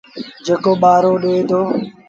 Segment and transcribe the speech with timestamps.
[0.45, 1.61] جيڪو پآهرو ڏي دو۔